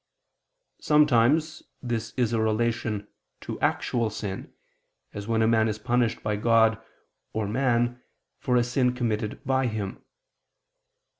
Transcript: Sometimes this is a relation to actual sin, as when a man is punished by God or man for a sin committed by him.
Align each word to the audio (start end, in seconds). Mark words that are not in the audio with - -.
Sometimes 0.79 1.61
this 1.83 2.15
is 2.17 2.33
a 2.33 2.41
relation 2.41 3.07
to 3.41 3.59
actual 3.59 4.09
sin, 4.09 4.51
as 5.13 5.27
when 5.27 5.43
a 5.43 5.47
man 5.47 5.67
is 5.67 5.77
punished 5.77 6.23
by 6.23 6.35
God 6.37 6.81
or 7.33 7.47
man 7.47 8.01
for 8.39 8.55
a 8.55 8.63
sin 8.63 8.93
committed 8.95 9.39
by 9.45 9.67
him. 9.67 10.03